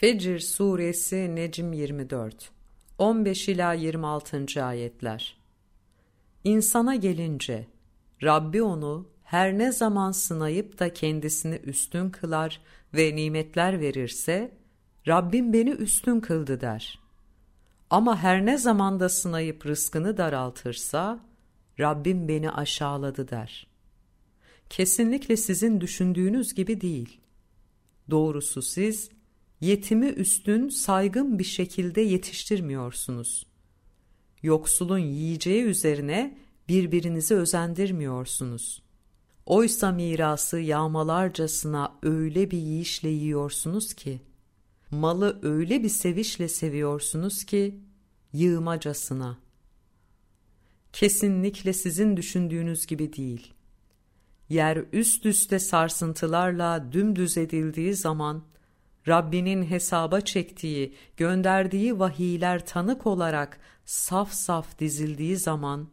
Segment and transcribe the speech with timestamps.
[0.00, 2.50] Fecr Suresi Necm 24
[2.98, 4.64] 15 ila 26.
[4.64, 5.36] ayetler.
[6.44, 7.66] İnsana gelince
[8.22, 12.60] Rabbi onu her ne zaman sınayıp da kendisini üstün kılar
[12.94, 14.52] ve nimetler verirse
[15.08, 16.98] Rabbim beni üstün kıldı der.
[17.90, 21.20] Ama her ne zamanda sınayıp rızkını daraltırsa
[21.80, 23.66] Rabbim beni aşağıladı der.
[24.70, 27.20] Kesinlikle sizin düşündüğünüz gibi değil.
[28.10, 29.10] Doğrusu siz
[29.60, 33.46] yetimi üstün saygın bir şekilde yetiştirmiyorsunuz.
[34.42, 38.82] Yoksulun yiyeceği üzerine birbirinizi özendirmiyorsunuz.
[39.46, 44.20] Oysa mirası yağmalarcasına öyle bir yiyişle yiyorsunuz ki,
[44.90, 47.80] malı öyle bir sevişle seviyorsunuz ki,
[48.32, 49.38] yığmacasına.
[50.92, 53.52] Kesinlikle sizin düşündüğünüz gibi değil.
[54.48, 58.42] Yer üst üste sarsıntılarla dümdüz edildiği zaman,
[59.08, 65.88] Rabbinin hesaba çektiği, gönderdiği vahiyler tanık olarak saf saf dizildiği zaman,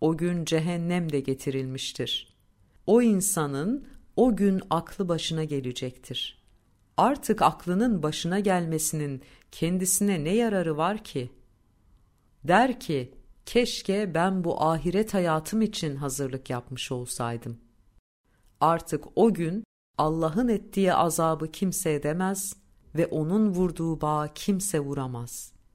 [0.00, 2.36] o gün cehennem de getirilmiştir.
[2.86, 6.42] O insanın o gün aklı başına gelecektir.
[6.96, 11.30] Artık aklının başına gelmesinin kendisine ne yararı var ki?
[12.44, 13.14] Der ki,
[13.46, 17.60] keşke ben bu ahiret hayatım için hazırlık yapmış olsaydım.
[18.60, 19.64] Artık o gün
[20.00, 22.56] Allah'ın ettiği azabı kimse edemez
[22.94, 25.59] ve onun vurduğu bağı kimse vuramaz.''